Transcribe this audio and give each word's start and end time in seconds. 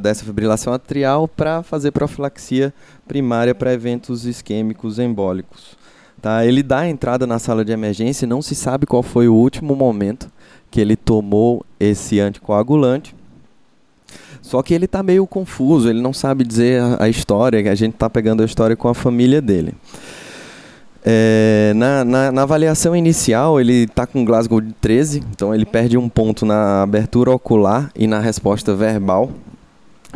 dessa 0.00 0.24
fibrilação 0.24 0.72
atrial 0.72 1.26
para 1.26 1.62
fazer 1.62 1.90
profilaxia 1.90 2.72
primária 3.06 3.54
para 3.54 3.72
eventos 3.72 4.24
isquêmicos 4.24 4.98
embólicos. 4.98 5.76
Tá? 6.20 6.44
Ele 6.44 6.62
dá 6.62 6.80
a 6.80 6.88
entrada 6.88 7.26
na 7.26 7.38
sala 7.38 7.64
de 7.64 7.72
emergência, 7.72 8.26
não 8.26 8.42
se 8.42 8.54
sabe 8.54 8.86
qual 8.86 9.02
foi 9.02 9.28
o 9.28 9.34
último 9.34 9.74
momento 9.76 10.30
que 10.70 10.80
ele 10.80 10.96
tomou 10.96 11.64
esse 11.78 12.20
anticoagulante. 12.20 13.14
Só 14.48 14.62
que 14.62 14.72
ele 14.72 14.86
está 14.86 15.02
meio 15.02 15.26
confuso, 15.26 15.90
ele 15.90 16.00
não 16.00 16.14
sabe 16.14 16.42
dizer 16.42 16.80
a, 16.80 17.04
a 17.04 17.08
história, 17.10 17.70
a 17.70 17.74
gente 17.74 17.92
está 17.92 18.08
pegando 18.08 18.42
a 18.42 18.46
história 18.46 18.74
com 18.74 18.88
a 18.88 18.94
família 18.94 19.42
dele. 19.42 19.74
É, 21.04 21.74
na, 21.76 22.02
na, 22.02 22.32
na, 22.32 22.42
avaliação 22.44 22.96
inicial, 22.96 23.60
ele 23.60 23.84
está 23.84 24.06
com 24.06 24.24
Glasgow 24.24 24.62
de 24.62 24.72
13, 24.80 25.22
então 25.32 25.54
ele 25.54 25.66
perde 25.66 25.98
um 25.98 26.08
ponto 26.08 26.46
na 26.46 26.82
abertura 26.82 27.30
ocular 27.30 27.90
e 27.94 28.06
na 28.06 28.20
resposta 28.20 28.74
verbal. 28.74 29.30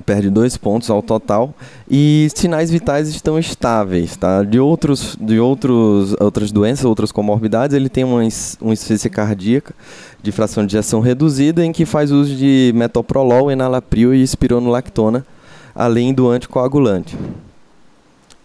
Perde 0.06 0.30
dois 0.30 0.56
pontos 0.56 0.88
ao 0.90 1.02
total. 1.02 1.54
E 1.90 2.28
sinais 2.34 2.70
vitais 2.70 3.08
estão 3.08 3.38
estáveis. 3.38 4.16
Tá? 4.16 4.42
De, 4.42 4.58
outros, 4.58 5.16
de 5.20 5.38
outros, 5.38 6.14
outras 6.18 6.50
doenças, 6.50 6.84
outras 6.84 7.12
comorbidades, 7.12 7.76
ele 7.76 7.88
tem 7.88 8.02
uma, 8.04 8.20
uma 8.60 8.72
insuficiência 8.72 9.10
cardíaca 9.10 9.74
de 10.22 10.32
fração 10.32 10.64
de 10.64 10.76
ejeção 10.76 11.00
reduzida, 11.00 11.64
em 11.64 11.72
que 11.72 11.84
faz 11.84 12.10
uso 12.10 12.34
de 12.34 12.72
metoprolol, 12.74 13.50
enalapril 13.50 14.14
e 14.14 14.22
espironolactona, 14.22 15.26
além 15.74 16.14
do 16.14 16.28
anticoagulante. 16.28 17.16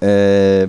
É, 0.02 0.68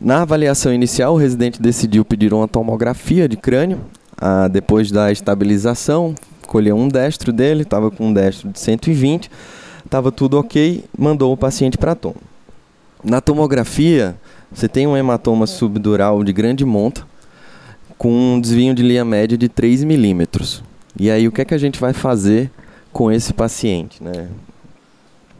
na 0.00 0.22
avaliação 0.22 0.72
inicial, 0.72 1.14
o 1.14 1.16
residente 1.16 1.60
decidiu 1.60 2.04
pedir 2.04 2.32
uma 2.32 2.46
tomografia 2.46 3.28
de 3.28 3.36
crânio. 3.36 3.80
Ah, 4.16 4.48
depois 4.48 4.90
da 4.90 5.10
estabilização, 5.10 6.14
colheu 6.46 6.76
um 6.76 6.88
destro 6.88 7.32
dele, 7.32 7.62
estava 7.62 7.90
com 7.90 8.08
um 8.08 8.12
destro 8.12 8.48
de 8.48 8.58
120, 8.58 9.30
estava 9.88 10.12
tudo 10.12 10.38
ok, 10.38 10.84
mandou 10.96 11.32
o 11.32 11.36
paciente 11.36 11.78
para 11.78 11.92
a 11.92 11.94
tom. 11.94 12.14
Na 13.02 13.20
tomografia, 13.20 14.14
você 14.52 14.68
tem 14.68 14.86
um 14.86 14.96
hematoma 14.96 15.46
subdural 15.46 16.22
de 16.22 16.32
grande 16.32 16.64
monta, 16.64 17.06
com 17.96 18.12
um 18.12 18.40
desvio 18.40 18.74
de 18.74 18.82
linha 18.82 19.04
média 19.04 19.36
de 19.36 19.48
3 19.48 19.84
milímetros. 19.84 20.62
E 20.98 21.10
aí, 21.10 21.26
o 21.26 21.32
que 21.32 21.40
é 21.40 21.44
que 21.44 21.54
a 21.54 21.58
gente 21.58 21.80
vai 21.80 21.92
fazer 21.92 22.50
com 22.92 23.10
esse 23.10 23.32
paciente? 23.32 24.02
Né? 24.02 24.28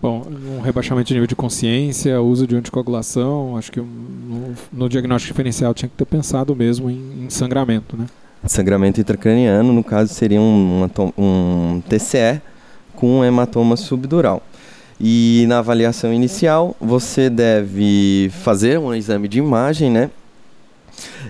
Bom, 0.00 0.26
um 0.56 0.60
rebaixamento 0.60 1.08
de 1.08 1.14
nível 1.14 1.26
de 1.26 1.36
consciência, 1.36 2.20
uso 2.20 2.46
de 2.46 2.56
anticoagulação, 2.56 3.56
acho 3.56 3.70
que 3.70 3.80
no, 3.80 4.54
no 4.72 4.88
diagnóstico 4.88 5.32
diferencial 5.32 5.74
tinha 5.74 5.88
que 5.88 5.94
ter 5.94 6.06
pensado 6.06 6.56
mesmo 6.56 6.88
em, 6.88 7.24
em 7.24 7.30
sangramento, 7.30 7.96
né? 7.96 8.06
Sangramento 8.46 9.00
intracraniano, 9.00 9.72
no 9.72 9.84
caso, 9.84 10.14
seria 10.14 10.40
um, 10.40 10.88
um 11.18 11.82
TCE 11.88 12.40
com 12.98 13.24
hematoma 13.24 13.76
subdural. 13.76 14.42
E 15.00 15.44
na 15.46 15.60
avaliação 15.60 16.12
inicial, 16.12 16.74
você 16.80 17.30
deve 17.30 18.28
fazer 18.42 18.76
um 18.76 18.92
exame 18.92 19.28
de 19.28 19.38
imagem, 19.38 19.88
né? 19.88 20.10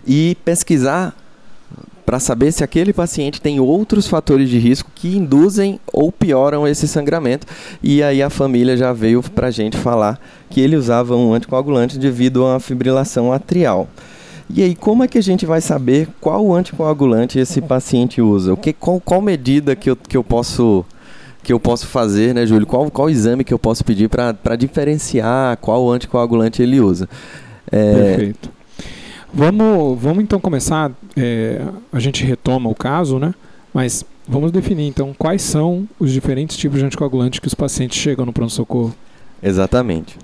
E 0.07 0.35
pesquisar 0.47 1.15
para 2.07 2.19
saber 2.19 2.53
se 2.53 2.65
aquele 2.65 2.95
paciente 2.95 3.39
tem 3.39 3.61
outros 3.61 4.07
fatores 4.07 4.49
de 4.49 4.59
risco 4.59 4.91
que 4.95 5.15
induzem 5.15 5.79
ou 5.93 6.11
pioram 6.11 6.67
esse 6.67 6.89
sangramento. 6.89 7.47
E 7.83 8.03
aí 8.03 8.23
a 8.23 8.31
família 8.31 8.75
já 8.75 8.95
veio 8.95 9.23
para 9.23 9.49
a 9.49 9.51
gente 9.51 9.77
falar 9.77 10.19
que 10.49 10.63
ele 10.63 10.75
usava 10.75 11.15
um 11.15 11.35
anticoagulante 11.35 11.99
devido 11.99 12.47
a 12.47 12.53
uma 12.53 12.61
fibrilação 12.61 13.31
atrial. 13.31 13.87
E 14.49 14.63
aí, 14.63 14.75
como 14.75 15.05
é 15.05 15.09
que 15.09 15.19
a 15.19 15.23
gente 15.23 15.45
vai 15.45 15.61
saber 15.61 16.09
qual 16.19 16.55
anticoagulante 16.55 17.39
esse 17.39 17.61
paciente 17.61 18.23
usa? 18.23 18.55
O 18.55 18.57
que, 18.57 18.73
qual, 18.73 18.99
qual 18.99 19.21
medida 19.21 19.77
que 19.77 19.91
eu, 19.91 19.97
que 19.97 20.17
eu 20.17 20.25
posso 20.25 20.87
que 21.49 21.53
eu 21.55 21.59
posso 21.59 21.87
fazer, 21.87 22.35
né, 22.35 22.45
Júlio? 22.45 22.67
Qual, 22.67 22.91
qual 22.91 23.09
exame 23.09 23.43
que 23.43 23.55
eu 23.55 23.59
posso 23.59 23.83
pedir 23.83 24.11
para 24.11 24.55
diferenciar 24.55 25.57
qual 25.57 25.91
anticoagulante 25.91 26.63
ele 26.63 26.79
usa? 26.79 27.09
É, 27.73 27.95
Perfeito. 27.95 28.51
Vamos, 29.33 29.99
vamos 29.99 30.23
então 30.23 30.39
começar. 30.39 30.93
É, 31.17 31.63
a 31.91 31.99
gente 31.99 32.23
retoma 32.23 32.69
o 32.69 32.75
caso, 32.75 33.19
né? 33.19 33.33
Mas 33.73 34.05
vamos 34.29 34.53
definir 34.53 34.89
então 34.89 35.15
quais 35.19 35.41
são 35.41 35.89
os 35.99 36.13
diferentes 36.13 36.55
tipos 36.55 36.81
de 36.81 36.85
anticoagulante 36.85 37.41
que 37.41 37.47
os 37.47 37.55
pacientes 37.55 37.97
chegam 37.97 38.27
no 38.27 38.33
pronto-socorro. 38.33 38.95
Exatamente. 39.43 40.19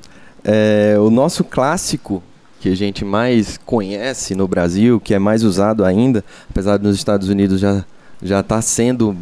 É, 0.45 0.97
o 0.99 1.09
nosso 1.09 1.43
clássico 1.43 2.23
que 2.61 2.69
a 2.69 2.77
gente 2.77 3.03
mais 3.03 3.59
conhece 3.65 4.35
no 4.35 4.47
Brasil, 4.47 5.01
que 5.01 5.15
é 5.15 5.19
mais 5.19 5.43
usado 5.43 5.87
ainda, 5.87 6.23
apesar 6.51 6.77
de 6.77 6.85
nos 6.85 6.97
Estados 6.97 7.31
Unidos 7.31 7.61
já 7.61 7.83
já 8.22 8.41
está 8.41 8.60
sendo 8.62 9.14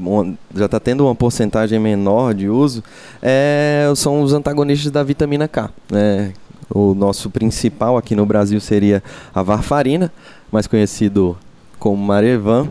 já 0.54 0.66
está 0.66 0.78
tendo 0.80 1.04
uma 1.04 1.14
porcentagem 1.14 1.78
menor 1.78 2.34
de 2.34 2.48
uso, 2.48 2.82
é, 3.20 3.90
são 3.96 4.22
os 4.22 4.32
antagonistas 4.32 4.90
da 4.90 5.02
vitamina 5.02 5.48
K, 5.48 5.70
né? 5.90 6.32
O 6.74 6.94
nosso 6.94 7.28
principal 7.28 7.98
aqui 7.98 8.16
no 8.16 8.24
Brasil 8.24 8.58
seria 8.58 9.02
a 9.34 9.42
varfarina, 9.42 10.10
mais 10.50 10.66
conhecido 10.66 11.36
como 11.78 12.02
Marevan. 12.02 12.68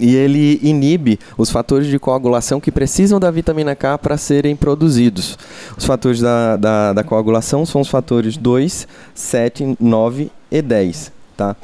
E 0.00 0.16
ele 0.16 0.58
inibe 0.62 1.20
os 1.38 1.50
fatores 1.50 1.86
de 1.86 1.98
coagulação 1.98 2.60
que 2.60 2.72
precisam 2.72 3.20
da 3.20 3.30
vitamina 3.30 3.76
K 3.76 3.96
para 3.98 4.16
serem 4.16 4.56
produzidos. 4.56 5.38
Os 5.76 5.84
fatores 5.84 6.20
da, 6.20 6.56
da, 6.56 6.92
da, 6.92 7.04
coagulação 7.04 7.64
são 7.64 7.80
os 7.80 7.88
fatores 7.88 8.36
2, 8.36 8.88
7, 9.14 9.76
9 9.78 10.30
e 10.50 10.60
10. 10.60 11.12
Tá? 11.36 11.54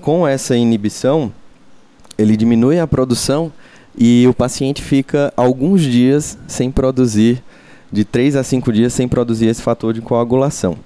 Com 0.00 0.28
essa 0.28 0.54
inibição, 0.54 1.32
ele 2.20 2.36
diminui 2.36 2.78
a 2.78 2.86
produção 2.86 3.50
e 3.96 4.26
o 4.28 4.34
paciente 4.34 4.82
fica 4.82 5.32
alguns 5.36 5.82
dias 5.82 6.36
sem 6.46 6.70
produzir 6.70 7.42
de 7.90 8.04
3 8.04 8.36
a 8.36 8.44
5 8.44 8.72
dias 8.72 8.92
sem 8.92 9.08
produzir 9.08 9.46
esse 9.46 9.62
fator 9.62 9.92
de 9.92 10.00
coagulação. 10.00 10.76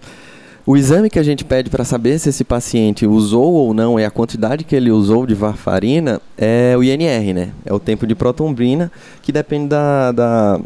O 0.67 0.79
exame 0.79 1.11
que 1.11 1.19
a 1.19 1.23
gente 1.23 1.44
pede 1.44 1.69
para 1.69 1.85
saber 1.85 2.19
se 2.19 2.31
esse 2.31 2.43
paciente 2.43 3.06
usou 3.06 3.53
ou 3.53 3.75
não 3.75 3.99
é 3.99 4.06
a 4.06 4.11
quantidade 4.11 4.64
que 4.64 4.75
ele 4.75 4.91
usou 4.91 5.26
de 5.26 5.35
varfarina 5.35 6.23
é 6.38 6.75
o 6.79 6.82
INR, 6.82 7.35
né? 7.35 7.50
É 7.67 7.75
o 7.75 7.79
tempo 7.79 8.06
de 8.06 8.14
protombrina, 8.14 8.91
que 9.20 9.31
depende 9.31 9.69
da, 9.69 10.11
da, 10.11 10.61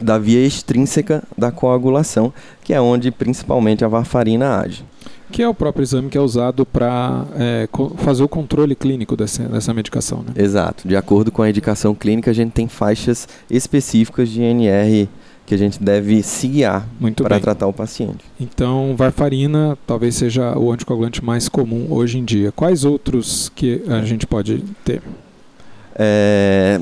da 0.00 0.18
via 0.18 0.44
extrínseca 0.44 1.22
da 1.38 1.52
coagulação, 1.52 2.32
que 2.64 2.74
é 2.74 2.80
onde 2.80 3.12
principalmente 3.12 3.84
a 3.84 3.88
varfarina 3.88 4.58
age. 4.58 4.84
Que 5.30 5.42
é 5.42 5.48
o 5.48 5.54
próprio 5.54 5.82
exame 5.82 6.08
que 6.08 6.18
é 6.18 6.20
usado 6.20 6.66
para 6.66 7.24
é, 7.36 7.68
fazer 7.98 8.22
o 8.22 8.28
controle 8.28 8.74
clínico 8.74 9.16
dessa, 9.16 9.44
dessa 9.44 9.72
medicação, 9.72 10.18
né? 10.18 10.32
Exato. 10.36 10.86
De 10.86 10.96
acordo 10.96 11.30
com 11.30 11.42
a 11.42 11.48
indicação 11.48 11.94
clínica, 11.94 12.30
a 12.30 12.34
gente 12.34 12.52
tem 12.52 12.68
faixas 12.68 13.28
específicas 13.48 14.28
de 14.28 14.42
INR 14.42 15.08
que 15.50 15.54
a 15.54 15.58
gente 15.58 15.82
deve 15.82 16.22
se 16.22 16.46
guiar 16.46 16.88
para 17.16 17.40
tratar 17.40 17.66
o 17.66 17.72
paciente. 17.72 18.24
Então, 18.40 18.94
varfarina 18.96 19.76
talvez 19.84 20.14
seja 20.14 20.56
o 20.56 20.70
anticoagulante 20.70 21.24
mais 21.24 21.48
comum 21.48 21.88
hoje 21.90 22.18
em 22.18 22.24
dia. 22.24 22.52
Quais 22.52 22.84
outros 22.84 23.50
que 23.54 23.82
a 23.88 24.04
gente 24.04 24.28
pode 24.28 24.62
ter? 24.84 25.02
É, 25.96 26.80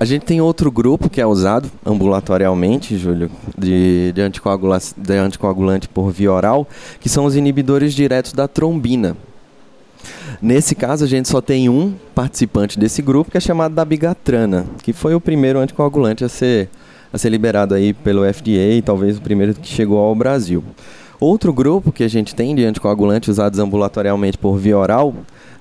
A 0.00 0.04
gente 0.04 0.24
tem 0.24 0.40
outro 0.40 0.70
grupo 0.70 1.10
que 1.10 1.20
é 1.20 1.26
usado 1.26 1.68
ambulatorialmente, 1.84 2.96
Júlio, 2.96 3.28
de, 3.56 4.12
de, 4.12 4.20
anticoagula 4.20 4.78
de 4.96 5.14
anticoagulante 5.14 5.88
por 5.88 6.12
via 6.12 6.32
oral, 6.32 6.68
que 7.00 7.08
são 7.08 7.24
os 7.24 7.34
inibidores 7.34 7.92
diretos 7.94 8.32
da 8.32 8.46
trombina. 8.46 9.16
Nesse 10.40 10.76
caso, 10.76 11.04
a 11.04 11.08
gente 11.08 11.28
só 11.28 11.40
tem 11.40 11.68
um 11.68 11.94
participante 12.14 12.78
desse 12.78 13.02
grupo, 13.02 13.32
que 13.32 13.38
é 13.38 13.40
chamado 13.40 13.74
da 13.74 13.84
bigatrana, 13.84 14.66
que 14.84 14.92
foi 14.92 15.16
o 15.16 15.20
primeiro 15.20 15.58
anticoagulante 15.58 16.24
a 16.24 16.28
ser, 16.28 16.68
a 17.12 17.18
ser 17.18 17.30
liberado 17.30 17.74
aí 17.74 17.92
pelo 17.92 18.22
FDA 18.32 18.74
e 18.76 18.82
talvez 18.82 19.18
o 19.18 19.20
primeiro 19.20 19.52
que 19.52 19.66
chegou 19.66 19.98
ao 19.98 20.14
Brasil. 20.14 20.62
Outro 21.18 21.52
grupo 21.52 21.90
que 21.90 22.04
a 22.04 22.08
gente 22.08 22.36
tem 22.36 22.54
de 22.54 22.64
anticoagulantes 22.64 23.30
usados 23.30 23.58
ambulatorialmente 23.58 24.38
por 24.38 24.56
via 24.56 24.78
oral 24.78 25.12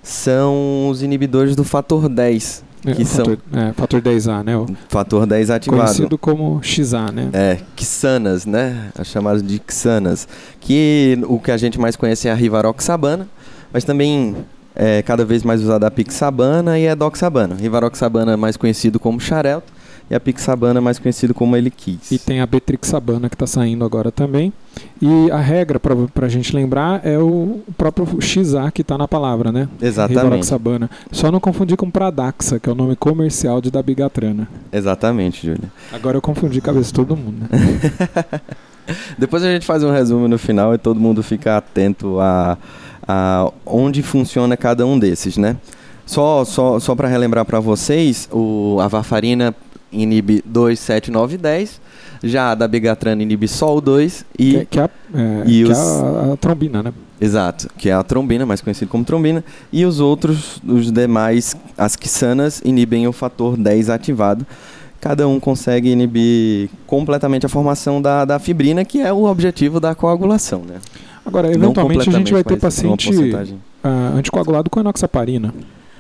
são 0.03 0.89
os 0.89 1.01
inibidores 1.01 1.55
do 1.55 1.63
fator 1.63 2.07
10, 2.07 2.66
é, 2.91 2.93
que 2.93 3.05
são 3.05 3.25
fator, 3.25 3.39
é, 3.53 3.73
fator 3.73 4.01
10A, 4.01 4.43
né? 4.43 4.57
O 4.57 4.65
fator 4.87 5.25
10 5.25 5.49
ativado. 5.49 5.81
Conhecido 5.81 6.17
como 6.17 6.59
XA, 6.63 7.11
né? 7.11 7.29
É, 7.33 7.57
Xanas, 7.77 8.45
né? 8.45 8.89
As 8.97 9.07
chamadas 9.07 9.43
de 9.43 9.61
Xanas. 9.69 10.27
Que 10.59 11.19
o 11.27 11.39
que 11.39 11.51
a 11.51 11.57
gente 11.57 11.79
mais 11.79 11.95
conhece 11.95 12.27
é 12.27 12.31
a 12.31 12.35
Rivaroxabana, 12.35 13.27
mas 13.73 13.83
também 13.83 14.35
é 14.75 15.01
cada 15.01 15.25
vez 15.25 15.43
mais 15.43 15.61
usada 15.61 15.87
a 15.87 15.91
Pixabana 15.91 16.79
e 16.79 16.87
a 16.87 16.95
Doxabana. 16.95 17.55
Rivaroxabana 17.55 18.37
mais 18.37 18.55
conhecido 18.55 18.99
como 18.99 19.19
Xarelto 19.19 19.76
e 20.09 20.15
a 20.15 20.19
Pixabana 20.19 20.79
mais 20.79 20.99
conhecido 20.99 21.33
como 21.33 21.55
Eliquis. 21.55 22.11
E 22.11 22.17
tem 22.17 22.39
a 22.39 22.45
Betrixabana 22.45 23.29
que 23.29 23.35
está 23.35 23.45
saindo 23.45 23.83
agora 23.83 24.11
também. 24.11 24.53
E 25.01 25.29
a 25.31 25.37
regra, 25.37 25.79
para 25.79 26.25
a 26.25 26.29
gente 26.29 26.55
lembrar, 26.55 27.05
é 27.05 27.17
o 27.17 27.59
próprio 27.77 28.07
XA 28.21 28.71
que 28.71 28.81
está 28.81 28.97
na 28.97 29.07
palavra, 29.07 29.51
né? 29.51 29.67
Exatamente. 29.81 30.23
Rivaroxabana. 30.23 30.89
Só 31.11 31.31
não 31.31 31.39
confundir 31.39 31.75
com 31.75 31.91
Pradaxa, 31.91 32.59
que 32.59 32.69
é 32.69 32.71
o 32.71 32.75
nome 32.75 32.95
comercial 32.95 33.59
de 33.59 33.69
Dabigatrana. 33.69 34.47
Exatamente, 34.71 35.45
Júlia. 35.45 35.71
Agora 35.91 36.17
eu 36.17 36.21
confundi 36.21 36.59
a 36.59 36.61
cabeça 36.61 36.87
de 36.87 36.93
todo 36.93 37.15
mundo, 37.15 37.41
né? 37.41 38.41
Depois 39.17 39.43
a 39.43 39.51
gente 39.51 39.65
faz 39.65 39.83
um 39.83 39.91
resumo 39.91 40.27
no 40.27 40.37
final 40.37 40.73
e 40.73 40.77
todo 40.77 40.99
mundo 40.99 41.21
fica 41.21 41.57
atento 41.57 42.19
a, 42.21 42.57
a 43.05 43.51
onde 43.65 44.01
funciona 44.01 44.55
cada 44.55 44.85
um 44.85 44.97
desses, 44.97 45.35
né? 45.35 45.57
Só, 46.05 46.45
só, 46.45 46.79
só 46.79 46.95
para 46.95 47.09
relembrar 47.09 47.43
para 47.43 47.59
vocês, 47.59 48.29
o, 48.31 48.77
a 48.79 48.87
varfarina 48.87 49.53
inibe 49.91 50.43
2, 50.45 50.79
7, 50.79 51.11
9 51.11 51.35
e 51.35 51.37
10. 51.37 51.81
Já 52.23 52.51
a 52.51 52.55
da 52.55 52.67
Begatrana 52.67 53.21
inibe 53.21 53.47
só 53.47 53.75
o 53.75 53.81
2 53.81 54.25
e, 54.37 54.51
que, 54.51 54.65
que, 54.65 54.79
é, 54.79 54.89
é, 55.13 55.43
e 55.45 55.63
que 55.63 55.71
os... 55.71 55.77
é 55.77 55.81
a, 55.81 56.33
a, 56.33 56.37
trombina, 56.37 56.83
né? 56.83 56.93
Exato, 57.19 57.69
que 57.77 57.89
é 57.89 57.93
a 57.93 58.03
trombina, 58.03 58.45
mais 58.45 58.61
conhecido 58.61 58.89
como 58.89 59.03
trombina. 59.03 59.43
E 59.71 59.85
os 59.85 59.99
outros, 59.99 60.61
os 60.67 60.91
demais, 60.91 61.55
as 61.77 61.95
quisanas, 61.95 62.61
inibem 62.63 63.07
o 63.07 63.11
fator 63.11 63.57
10 63.57 63.89
ativado. 63.89 64.45
Cada 64.99 65.27
um 65.27 65.39
consegue 65.39 65.89
inibir 65.89 66.69
completamente 66.87 67.45
a 67.45 67.49
formação 67.49 68.01
da, 68.01 68.25
da 68.25 68.39
fibrina, 68.39 68.83
que 68.83 68.99
é 68.99 69.13
o 69.13 69.25
objetivo 69.25 69.79
da 69.79 69.93
coagulação, 69.93 70.63
né? 70.67 70.79
Agora, 71.25 71.53
eventualmente 71.53 72.09
a 72.09 72.11
gente 72.11 72.33
vai 72.33 72.43
ter 72.43 72.57
paciente 72.57 73.11
uh, 73.11 74.17
anticoagulado 74.17 74.69
com 74.69 74.79
enoxaparina. 74.79 75.53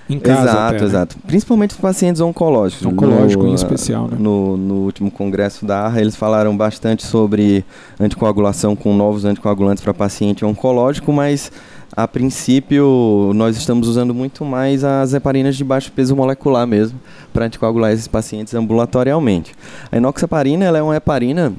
Em 0.09 0.19
casa 0.19 0.43
exato, 0.43 0.59
até, 0.59 0.79
né? 0.79 0.85
exato. 0.85 1.17
Principalmente 1.27 1.71
os 1.71 1.77
pacientes 1.77 2.21
oncológicos. 2.21 2.85
Oncológico 2.85 3.43
no, 3.43 3.49
em 3.49 3.53
especial, 3.53 4.07
né? 4.07 4.17
No, 4.17 4.55
no 4.55 4.75
último 4.85 5.11
congresso 5.11 5.65
da 5.65 5.81
ARRA, 5.81 6.01
eles 6.01 6.15
falaram 6.15 6.55
bastante 6.55 7.05
sobre 7.05 7.65
anticoagulação 7.99 8.75
com 8.75 8.93
novos 8.93 9.25
anticoagulantes 9.25 9.83
para 9.83 9.93
paciente 9.93 10.45
oncológico, 10.45 11.11
mas 11.11 11.51
a 11.95 12.07
princípio 12.07 13.31
nós 13.35 13.57
estamos 13.57 13.87
usando 13.87 14.13
muito 14.13 14.45
mais 14.45 14.83
as 14.83 15.13
heparinas 15.13 15.55
de 15.55 15.63
baixo 15.63 15.91
peso 15.91 16.15
molecular 16.15 16.67
mesmo 16.67 16.99
para 17.33 17.45
anticoagular 17.45 17.91
esses 17.91 18.07
pacientes 18.07 18.53
ambulatorialmente. 18.53 19.53
A 19.91 19.97
enoxaparina 19.97 20.65
ela 20.65 20.77
é 20.77 20.81
uma 20.81 20.95
heparina 20.95 21.53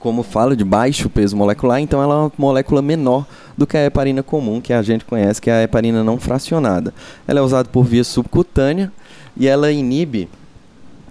como 0.00 0.22
falo, 0.22 0.56
de 0.56 0.64
baixo 0.64 1.08
peso 1.08 1.36
molecular, 1.36 1.78
então 1.78 2.02
ela 2.02 2.14
é 2.14 2.18
uma 2.18 2.32
molécula 2.36 2.82
menor 2.82 3.26
do 3.56 3.66
que 3.66 3.76
a 3.76 3.84
heparina 3.84 4.22
comum, 4.22 4.60
que 4.60 4.72
a 4.72 4.82
gente 4.82 5.04
conhece, 5.04 5.40
que 5.40 5.50
é 5.50 5.52
a 5.52 5.62
heparina 5.62 6.02
não 6.02 6.18
fracionada. 6.18 6.92
Ela 7.28 7.40
é 7.40 7.42
usada 7.42 7.68
por 7.68 7.84
via 7.84 8.02
subcutânea 8.02 8.90
e 9.36 9.46
ela 9.46 9.70
inibe 9.70 10.28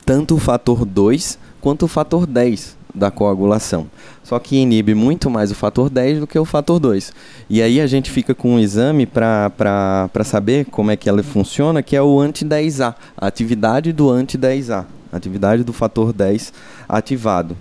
tanto 0.03 0.35
o 0.35 0.39
fator 0.39 0.83
2 0.83 1.37
quanto 1.61 1.85
o 1.85 1.87
fator 1.87 2.25
10 2.25 2.77
da 2.93 3.11
coagulação. 3.11 3.85
Só 4.23 4.39
que 4.39 4.57
inibe 4.57 4.95
muito 4.95 5.29
mais 5.29 5.51
o 5.51 5.55
fator 5.55 5.89
10 5.89 6.21
do 6.21 6.27
que 6.27 6.39
o 6.39 6.45
fator 6.45 6.79
2. 6.79 7.13
E 7.47 7.61
aí 7.61 7.79
a 7.79 7.85
gente 7.85 8.09
fica 8.09 8.33
com 8.33 8.55
um 8.55 8.59
exame 8.59 9.05
para 9.05 10.09
saber 10.25 10.65
como 10.65 10.89
é 10.89 10.97
que 10.97 11.07
ela 11.07 11.21
funciona, 11.21 11.83
que 11.83 11.95
é 11.95 12.01
o 12.01 12.19
anti-10A, 12.19 12.95
a 13.15 13.27
atividade 13.27 13.93
do 13.93 14.09
anti-10A, 14.09 14.85
a 15.11 15.17
atividade 15.17 15.63
do 15.63 15.71
fator 15.71 16.11
10 16.11 16.51
ativado. 16.87 17.55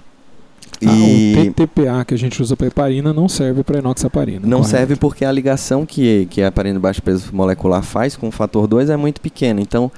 Ah, 0.84 0.92
e... 0.92 1.34
o 1.36 1.52
TTPA 1.52 2.04
que 2.04 2.14
a 2.14 2.18
gente 2.18 2.40
usa 2.40 2.56
para 2.56 2.68
heparina 2.68 3.12
não 3.12 3.28
serve 3.28 3.62
para 3.62 3.78
enoxaparina. 3.78 4.40
Não 4.46 4.58
correto? 4.58 4.70
serve 4.70 4.96
porque 4.96 5.24
a 5.24 5.32
ligação 5.32 5.84
que, 5.84 6.26
que 6.30 6.42
a 6.42 6.46
heparina 6.46 6.74
de 6.74 6.80
baixo 6.80 7.02
peso 7.02 7.30
molecular 7.32 7.82
faz 7.82 8.16
com 8.16 8.28
o 8.28 8.30
fator 8.30 8.66
2 8.66 8.90
é 8.90 8.96
muito 8.96 9.20
pequena. 9.20 9.60
Então, 9.60 9.90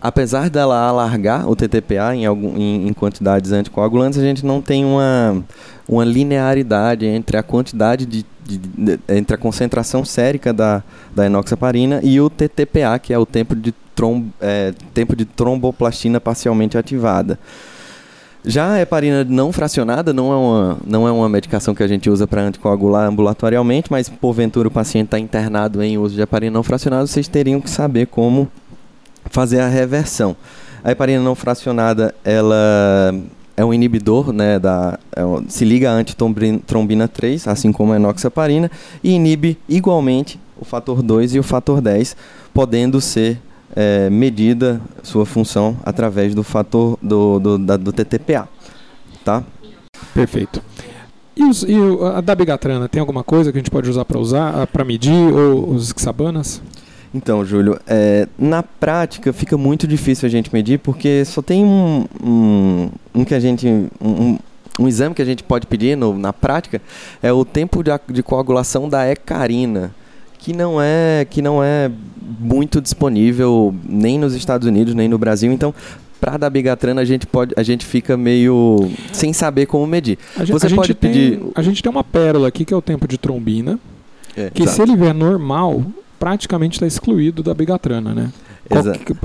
apesar 0.00 0.50
dela 0.50 0.88
alargar 0.88 1.48
o 1.48 1.54
TTPA 1.54 2.14
em, 2.14 2.26
algum, 2.26 2.56
em, 2.56 2.88
em, 2.88 2.92
quantidades 2.92 3.52
anticoagulantes, 3.52 4.18
a 4.18 4.22
gente 4.22 4.44
não 4.44 4.60
tem 4.60 4.84
uma, 4.84 5.44
uma 5.88 6.04
linearidade 6.04 7.06
entre 7.06 7.36
a 7.36 7.42
quantidade 7.42 8.04
de, 8.04 8.26
de, 8.44 8.58
de, 8.58 9.00
entre 9.08 9.34
a 9.34 9.38
concentração 9.38 10.04
sérica 10.04 10.52
da, 10.52 10.82
da 11.14 11.26
enoxaparina 11.26 12.00
e 12.02 12.20
o 12.20 12.28
TTPA, 12.28 12.98
que 13.00 13.12
é 13.12 13.18
o 13.18 13.26
tempo 13.26 13.54
de, 13.54 13.72
trom, 13.94 14.26
é, 14.40 14.74
tempo 14.92 15.16
de 15.16 15.24
tromboplastina 15.24 16.20
parcialmente 16.20 16.76
ativada. 16.76 17.38
Já 18.48 18.74
a 18.74 18.80
heparina 18.80 19.24
não 19.24 19.52
fracionada 19.52 20.12
não 20.12 20.32
é 20.32 20.36
uma, 20.36 20.78
não 20.86 21.08
é 21.08 21.10
uma 21.10 21.28
medicação 21.28 21.74
que 21.74 21.82
a 21.82 21.88
gente 21.88 22.08
usa 22.08 22.28
para 22.28 22.42
anticoagular 22.42 23.08
ambulatorialmente, 23.08 23.90
mas 23.90 24.08
porventura 24.08 24.68
o 24.68 24.70
paciente 24.70 25.06
está 25.06 25.18
internado 25.18 25.82
em 25.82 25.98
uso 25.98 26.14
de 26.14 26.22
heparina 26.22 26.52
não 26.52 26.62
fracionada, 26.62 27.04
vocês 27.08 27.26
teriam 27.26 27.60
que 27.60 27.68
saber 27.68 28.06
como 28.06 28.48
fazer 29.24 29.58
a 29.58 29.68
reversão. 29.68 30.36
A 30.84 30.92
heparina 30.92 31.20
não 31.20 31.34
fracionada, 31.34 32.14
ela 32.24 33.12
é 33.56 33.64
um 33.64 33.74
inibidor, 33.74 34.32
né, 34.32 34.60
da, 34.60 34.96
é 35.16 35.22
se 35.48 35.64
liga 35.64 35.90
à 35.90 35.94
antitrombina 35.94 37.08
3, 37.08 37.48
assim 37.48 37.72
como 37.72 37.94
a 37.94 37.96
enoxaparina, 37.96 38.70
e 39.02 39.10
inibe 39.10 39.58
igualmente 39.68 40.38
o 40.56 40.64
fator 40.64 41.02
2 41.02 41.34
e 41.34 41.38
o 41.40 41.42
fator 41.42 41.80
10, 41.80 42.16
podendo 42.54 43.00
ser 43.00 43.40
é, 43.76 44.08
medida 44.08 44.80
sua 45.02 45.26
função 45.26 45.76
através 45.84 46.34
do 46.34 46.42
fator 46.42 46.98
do, 47.02 47.38
do, 47.38 47.58
da, 47.58 47.76
do 47.76 47.92
TTPA. 47.92 48.48
Tá? 49.22 49.44
Perfeito. 50.14 50.62
E, 51.36 51.44
os, 51.44 51.62
e 51.62 51.76
a 52.14 52.22
dabigatrana, 52.22 52.88
tem 52.88 52.98
alguma 52.98 53.22
coisa 53.22 53.52
que 53.52 53.58
a 53.58 53.60
gente 53.60 53.70
pode 53.70 53.90
usar 53.90 54.06
para 54.06 54.18
usar, 54.18 54.66
para 54.68 54.84
medir, 54.84 55.12
ou 55.12 55.74
os 55.74 55.92
xabanas? 55.94 56.62
Então, 57.14 57.44
Júlio, 57.44 57.78
é, 57.86 58.26
na 58.38 58.62
prática 58.62 59.32
fica 59.32 59.56
muito 59.56 59.86
difícil 59.86 60.26
a 60.26 60.30
gente 60.30 60.52
medir 60.52 60.78
porque 60.78 61.24
só 61.26 61.42
tem 61.42 61.62
um, 61.64 62.06
um, 62.22 62.90
um 63.14 63.24
que 63.24 63.34
a 63.34 63.40
gente. 63.40 63.66
Um, 64.00 64.38
um, 64.78 64.88
exame 64.88 65.14
que 65.14 65.22
a 65.22 65.24
gente 65.24 65.42
pode 65.42 65.66
pedir 65.66 65.96
no, 65.96 66.18
na 66.18 66.34
prática 66.34 66.82
é 67.22 67.32
o 67.32 67.44
tempo 67.44 67.82
de, 67.82 67.90
de 68.10 68.22
coagulação 68.22 68.88
da 68.88 69.10
hecarina 69.10 69.94
que 70.38 70.52
não 70.52 70.80
é 70.80 71.26
que 71.28 71.40
não 71.40 71.62
é 71.62 71.90
muito 72.38 72.80
disponível 72.80 73.74
nem 73.88 74.18
nos 74.18 74.34
Estados 74.34 74.66
Unidos 74.66 74.94
nem 74.94 75.08
no 75.08 75.18
Brasil. 75.18 75.52
Então, 75.52 75.74
para 76.20 76.36
dar 76.36 76.50
bigatrana 76.50 77.00
a 77.00 77.04
gente 77.04 77.26
pode 77.26 77.54
a 77.56 77.62
gente 77.62 77.84
fica 77.84 78.16
meio 78.16 78.90
sem 79.12 79.32
saber 79.32 79.66
como 79.66 79.86
medir. 79.86 80.18
A 80.36 80.44
gente, 80.44 80.52
Você 80.52 80.66
a 80.66 80.74
pode 80.74 80.94
pedir 80.94 81.38
tem, 81.38 81.50
a 81.54 81.62
gente 81.62 81.82
tem 81.82 81.90
uma 81.90 82.04
pérola 82.04 82.48
aqui 82.48 82.64
que 82.64 82.74
é 82.74 82.76
o 82.76 82.82
tempo 82.82 83.06
de 83.06 83.18
trombina, 83.18 83.78
é, 84.36 84.50
que 84.50 84.62
exato. 84.62 84.76
se 84.76 84.82
ele 84.82 84.96
vier 84.96 85.14
normal, 85.14 85.84
praticamente 86.18 86.74
está 86.74 86.86
excluído 86.86 87.42
da 87.42 87.54
bigatrana, 87.54 88.14
né? 88.14 88.32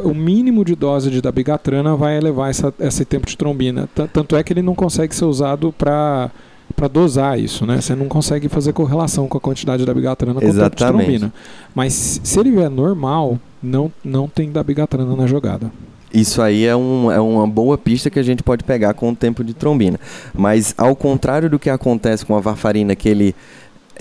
o 0.03 0.13
mínimo 0.13 0.63
de 0.63 0.75
dose 0.75 1.09
de 1.09 1.21
dabigatrana 1.21 1.95
vai 1.95 2.17
elevar 2.17 2.49
essa, 2.49 2.73
esse 2.79 3.03
tempo 3.03 3.27
de 3.27 3.35
trombina. 3.35 3.89
Tanto 4.13 4.35
é 4.35 4.43
que 4.43 4.53
ele 4.53 4.61
não 4.61 4.75
consegue 4.75 5.15
ser 5.15 5.25
usado 5.25 5.73
para 5.75 6.29
para 6.71 6.87
dosar 6.87 7.39
isso, 7.39 7.65
né? 7.65 7.79
Você 7.79 7.95
não 7.95 8.07
consegue 8.07 8.47
fazer 8.49 8.73
correlação 8.73 9.27
com 9.27 9.37
a 9.37 9.41
quantidade 9.41 9.85
da 9.85 9.93
bigatrana 9.93 10.39
com 10.39 10.45
Exatamente. 10.45 10.73
o 10.73 10.77
tempo 10.77 10.97
de 10.97 11.03
trombina. 11.03 11.33
Mas 11.73 12.19
se 12.23 12.39
ele 12.39 12.51
vier 12.51 12.69
normal, 12.69 13.39
não, 13.61 13.91
não 14.03 14.27
tem 14.27 14.51
da 14.51 14.63
bigatrana 14.63 15.15
na 15.15 15.27
jogada. 15.27 15.71
Isso 16.13 16.41
aí 16.41 16.65
é, 16.65 16.75
um, 16.75 17.09
é 17.09 17.19
uma 17.21 17.47
boa 17.47 17.77
pista 17.77 18.09
que 18.09 18.19
a 18.19 18.23
gente 18.23 18.43
pode 18.43 18.63
pegar 18.63 18.93
com 18.93 19.09
o 19.09 19.15
tempo 19.15 19.43
de 19.43 19.53
trombina. 19.53 19.99
Mas 20.33 20.73
ao 20.77 20.95
contrário 20.95 21.49
do 21.49 21.57
que 21.57 21.69
acontece 21.69 22.25
com 22.25 22.35
a 22.35 22.39
varfarina, 22.41 22.95
que 22.95 23.07
ele 23.07 23.33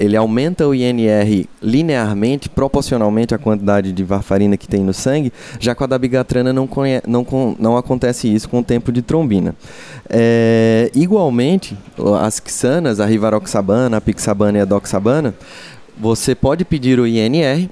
ele 0.00 0.16
aumenta 0.16 0.66
o 0.66 0.74
INR 0.74 1.46
linearmente, 1.62 2.48
proporcionalmente 2.48 3.34
à 3.34 3.38
quantidade 3.38 3.92
de 3.92 4.02
varfarina 4.02 4.56
que 4.56 4.66
tem 4.66 4.82
no 4.82 4.94
sangue, 4.94 5.30
já 5.58 5.74
com 5.74 5.84
a 5.84 5.86
dabigatrana 5.86 6.54
não, 6.54 6.66
não, 7.06 7.56
não 7.58 7.76
acontece 7.76 8.32
isso 8.32 8.48
com 8.48 8.60
o 8.60 8.64
tempo 8.64 8.90
de 8.90 9.02
trombina. 9.02 9.54
É, 10.08 10.90
igualmente, 10.94 11.76
as 12.18 12.42
xanas, 12.48 12.98
a 12.98 13.04
rivaroxabana, 13.04 13.98
a 13.98 14.00
pixabana 14.00 14.56
e 14.56 14.60
a 14.62 14.64
doxabana, 14.64 15.34
você 15.98 16.34
pode 16.34 16.64
pedir 16.64 16.98
o 16.98 17.06
INR, 17.06 17.68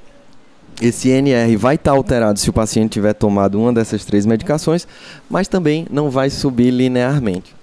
esse 0.83 1.09
NR 1.09 1.57
vai 1.57 1.77
estar 1.77 1.93
tá 1.93 1.97
alterado 1.97 2.39
se 2.39 2.51
o 2.51 2.53
paciente 2.53 2.93
tiver 2.93 3.15
tomado 3.15 3.59
uma 3.59 3.73
dessas 3.73 4.05
três 4.05 4.27
medicações, 4.27 4.87
mas 5.31 5.49
também 5.49 5.87
não 5.91 6.11
vai 6.11 6.29
subir 6.29 6.71
linearmente. 6.71 7.57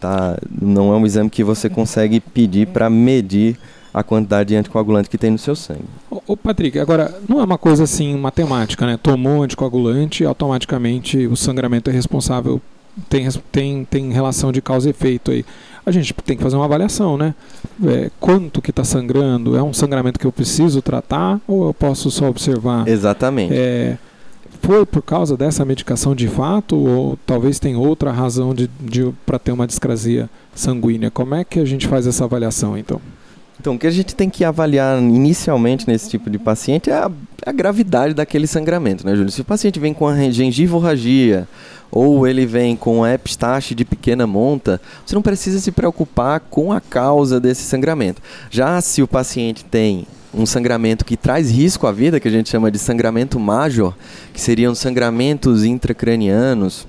Tá? 0.00 0.38
Não 0.48 0.94
é 0.94 0.96
um 0.96 1.04
exame 1.04 1.28
que 1.28 1.42
você 1.42 1.68
consegue 1.68 2.20
pedir 2.20 2.68
para 2.68 2.88
medir 2.88 3.58
a 3.92 4.02
quantidade 4.02 4.48
de 4.48 4.56
anticoagulante 4.56 5.10
que 5.10 5.18
tem 5.18 5.30
no 5.30 5.38
seu 5.38 5.54
sangue. 5.54 5.84
Ô, 6.10 6.22
ô, 6.28 6.36
Patrick, 6.36 6.78
agora, 6.78 7.14
não 7.28 7.40
é 7.40 7.44
uma 7.44 7.58
coisa 7.58 7.84
assim 7.84 8.16
matemática, 8.16 8.86
né? 8.86 8.98
Tomou 9.00 9.42
anticoagulante, 9.42 10.24
automaticamente 10.24 11.26
o 11.26 11.36
sangramento 11.36 11.90
é 11.90 11.92
responsável, 11.92 12.60
tem, 13.08 13.28
tem, 13.50 13.84
tem 13.84 14.12
relação 14.12 14.50
de 14.50 14.62
causa 14.62 14.88
e 14.88 14.90
efeito 14.90 15.30
aí. 15.30 15.44
A 15.84 15.90
gente 15.90 16.14
tem 16.14 16.36
que 16.36 16.42
fazer 16.42 16.56
uma 16.56 16.64
avaliação, 16.64 17.18
né? 17.18 17.34
É, 17.84 18.10
quanto 18.20 18.62
que 18.62 18.70
está 18.70 18.84
sangrando? 18.84 19.56
É 19.56 19.62
um 19.62 19.72
sangramento 19.72 20.18
que 20.18 20.26
eu 20.26 20.32
preciso 20.32 20.80
tratar 20.80 21.40
ou 21.46 21.66
eu 21.66 21.74
posso 21.74 22.10
só 22.10 22.28
observar? 22.28 22.86
Exatamente. 22.86 23.52
É, 23.52 23.98
foi 24.62 24.86
por 24.86 25.02
causa 25.02 25.36
dessa 25.36 25.64
medicação 25.64 26.14
de 26.14 26.28
fato 26.28 26.76
ou 26.76 27.18
talvez 27.26 27.58
tem 27.58 27.74
outra 27.74 28.12
razão 28.12 28.54
de, 28.54 28.70
de 28.80 29.12
para 29.26 29.38
ter 29.38 29.50
uma 29.50 29.66
discrasia 29.66 30.30
sanguínea? 30.54 31.10
Como 31.10 31.34
é 31.34 31.42
que 31.42 31.58
a 31.58 31.64
gente 31.64 31.88
faz 31.88 32.06
essa 32.06 32.24
avaliação 32.24 32.78
então? 32.78 33.00
Então, 33.60 33.74
o 33.74 33.78
que 33.78 33.86
a 33.86 33.90
gente 33.90 34.14
tem 34.14 34.28
que 34.28 34.44
avaliar 34.44 34.98
inicialmente 34.98 35.86
nesse 35.86 36.10
tipo 36.10 36.28
de 36.28 36.38
paciente 36.38 36.90
é 36.90 36.94
a, 36.94 37.10
a 37.46 37.52
gravidade 37.52 38.14
daquele 38.14 38.46
sangramento, 38.46 39.06
né, 39.06 39.14
Júlio? 39.14 39.30
Se 39.30 39.40
o 39.40 39.44
paciente 39.44 39.78
vem 39.78 39.94
com 39.94 40.08
a 40.08 40.30
gengivorragia 40.30 41.46
ou 41.90 42.26
ele 42.26 42.46
vem 42.46 42.74
com 42.74 43.06
epistaxe 43.06 43.74
de 43.74 43.84
pequena 43.84 44.26
monta, 44.26 44.80
você 45.04 45.14
não 45.14 45.22
precisa 45.22 45.60
se 45.60 45.70
preocupar 45.70 46.40
com 46.40 46.72
a 46.72 46.80
causa 46.80 47.38
desse 47.38 47.62
sangramento. 47.62 48.20
Já 48.50 48.80
se 48.80 49.02
o 49.02 49.06
paciente 49.06 49.64
tem 49.64 50.06
um 50.34 50.46
sangramento 50.46 51.04
que 51.04 51.16
traz 51.16 51.50
risco 51.50 51.86
à 51.86 51.92
vida, 51.92 52.18
que 52.18 52.26
a 52.26 52.30
gente 52.30 52.48
chama 52.48 52.70
de 52.70 52.78
sangramento 52.78 53.38
major, 53.38 53.94
que 54.32 54.40
seriam 54.40 54.74
sangramentos 54.74 55.64
intracranianos, 55.64 56.86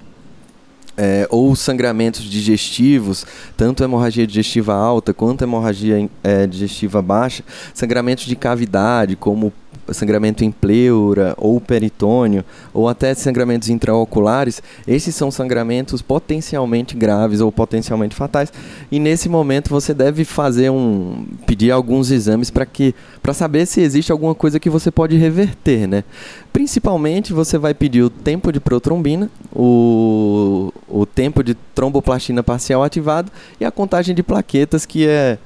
é, 0.97 1.27
ou 1.29 1.55
sangramentos 1.55 2.23
digestivos, 2.23 3.25
tanto 3.57 3.83
hemorragia 3.83 4.27
digestiva 4.27 4.73
alta 4.73 5.13
quanto 5.13 5.43
hemorragia 5.43 6.09
é, 6.23 6.45
digestiva 6.47 7.01
baixa, 7.01 7.43
sangramentos 7.73 8.25
de 8.25 8.35
cavidade, 8.35 9.15
como 9.15 9.51
sangramento 9.91 10.43
em 10.43 10.51
pleura 10.51 11.33
ou 11.37 11.59
peritônio, 11.59 12.43
ou 12.73 12.87
até 12.87 13.13
sangramentos 13.13 13.69
intraoculares, 13.69 14.61
esses 14.87 15.15
são 15.15 15.31
sangramentos 15.31 16.01
potencialmente 16.01 16.95
graves 16.95 17.41
ou 17.41 17.51
potencialmente 17.51 18.15
fatais. 18.15 18.51
E 18.91 18.99
nesse 18.99 19.27
momento 19.27 19.69
você 19.69 19.93
deve 19.93 20.23
fazer 20.23 20.69
um 20.69 21.25
pedir 21.45 21.71
alguns 21.71 22.11
exames 22.11 22.49
para 22.49 22.65
que 22.65 22.95
para 23.21 23.33
saber 23.33 23.65
se 23.65 23.81
existe 23.81 24.11
alguma 24.11 24.35
coisa 24.35 24.59
que 24.59 24.69
você 24.69 24.91
pode 24.91 25.17
reverter, 25.17 25.87
né? 25.87 26.03
Principalmente 26.51 27.33
você 27.33 27.57
vai 27.57 27.73
pedir 27.73 28.03
o 28.03 28.09
tempo 28.09 28.51
de 28.51 28.59
protrombina, 28.59 29.29
o, 29.51 30.71
o 30.87 31.05
tempo 31.05 31.43
de 31.43 31.55
tromboplastina 31.73 32.43
parcial 32.43 32.83
ativado 32.83 33.31
e 33.59 33.65
a 33.65 33.71
contagem 33.71 34.13
de 34.13 34.21
plaquetas 34.21 34.85
que 34.85 35.07
é 35.07 35.37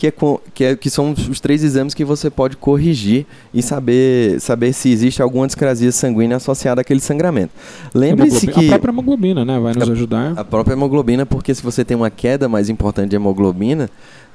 que, 0.00 0.06
é, 0.06 0.12
que, 0.54 0.64
é, 0.64 0.76
que 0.76 0.88
são 0.88 1.12
os 1.12 1.40
três 1.40 1.62
exames 1.62 1.92
que 1.92 2.06
você 2.06 2.30
pode 2.30 2.56
corrigir 2.56 3.26
e 3.52 3.60
saber, 3.60 4.40
saber 4.40 4.72
se 4.72 4.90
existe 4.90 5.20
alguma 5.20 5.46
discrasia 5.46 5.92
sanguínea 5.92 6.38
associada 6.38 6.80
àquele 6.80 7.00
sangramento. 7.00 7.52
Lembre-se 7.94 8.46
que. 8.46 8.64
A 8.64 8.78
própria 8.78 8.92
hemoglobina, 8.92 9.44
né? 9.44 9.58
Vai 9.58 9.74
nos 9.74 9.90
a, 9.90 9.92
ajudar. 9.92 10.32
A 10.38 10.42
própria 10.42 10.72
hemoglobina, 10.72 11.26
porque 11.26 11.54
se 11.54 11.62
você 11.62 11.84
tem 11.84 11.94
uma 11.94 12.08
queda 12.08 12.48
mais 12.48 12.70
importante 12.70 13.10
de 13.10 13.16
hemoglobina, 13.16 13.90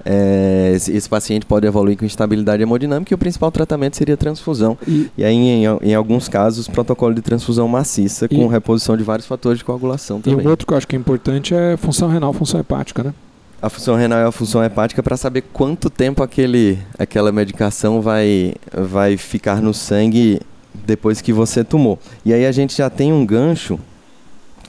é, 0.06 0.74
esse, 0.76 1.10
paciente 1.10 1.48
pode 1.48 1.66
evoluir 1.66 1.98
com 1.98 2.06
instabilidade 2.06 2.62
hemodinâmica 2.62 3.12
e 3.12 3.16
o 3.16 3.18
principal 3.18 3.52
tratamento 3.52 3.98
seria 3.98 4.16
transfusão. 4.16 4.78
E, 4.88 5.10
e 5.18 5.24
aí, 5.24 5.34
em, 5.34 5.64
em, 5.82 5.96
alguns 5.96 6.30
casos, 6.30 6.68
protocolo 6.68 7.16
de 7.16 7.24
transfusão 7.24 7.68
maciça 7.68 8.30
com 8.30 8.46
reposição 8.46 8.96
de 8.96 9.02
vários 9.02 9.26
fatores 9.26 9.58
de 9.58 9.66
coagulação 9.66 10.22
também. 10.22 10.46
E 10.46 10.48
um 10.48 10.50
outro 10.52 10.68
que 10.68 10.74
eu 10.74 10.78
acho 10.78 10.88
que 10.88 10.96
é 10.96 11.00
importante 11.00 11.56
é 11.56 11.76
função 11.76 12.08
renal, 12.08 12.32
função 12.34 12.60
hepática, 12.60 13.02
né? 13.02 13.14
A 13.66 13.70
função 13.72 13.96
renal 13.96 14.20
é 14.20 14.26
a 14.26 14.32
função 14.32 14.64
hepática 14.64 15.02
para 15.02 15.18
saber 15.18 15.42
quanto 15.52 15.90
tempo 15.90 16.22
aquele, 16.22 16.78
aquela 17.00 17.32
medicação 17.32 18.00
vai, 18.00 18.54
vai 18.72 19.18
ficar 19.18 19.60
no 19.60 19.74
sangue 19.74 20.40
depois 20.72 21.20
que 21.20 21.34
você 21.34 21.64
tomou. 21.64 21.98
E 22.24 22.32
aí 22.32 22.46
a 22.46 22.52
gente 22.52 22.78
já 22.78 22.92
tem 22.92 23.12
um 23.12 23.26
gancho 23.26 23.80